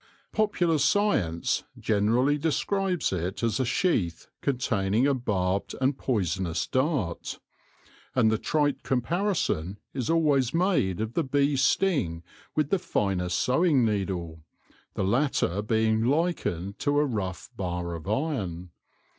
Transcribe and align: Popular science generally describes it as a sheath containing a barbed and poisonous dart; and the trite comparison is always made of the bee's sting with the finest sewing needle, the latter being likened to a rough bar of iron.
Popular 0.31 0.79
science 0.79 1.63
generally 1.77 2.35
describes 2.39 3.13
it 3.13 3.43
as 3.43 3.59
a 3.59 3.65
sheath 3.65 4.25
containing 4.41 5.05
a 5.05 5.13
barbed 5.13 5.75
and 5.79 5.95
poisonous 5.95 6.65
dart; 6.65 7.37
and 8.15 8.31
the 8.31 8.39
trite 8.39 8.81
comparison 8.81 9.77
is 9.93 10.09
always 10.09 10.55
made 10.55 11.01
of 11.01 11.13
the 11.13 11.23
bee's 11.23 11.63
sting 11.63 12.23
with 12.55 12.71
the 12.71 12.79
finest 12.79 13.39
sewing 13.39 13.85
needle, 13.85 14.41
the 14.95 15.03
latter 15.03 15.61
being 15.61 16.03
likened 16.03 16.79
to 16.79 16.97
a 16.97 17.05
rough 17.05 17.51
bar 17.55 17.93
of 17.93 18.09
iron. 18.09 18.71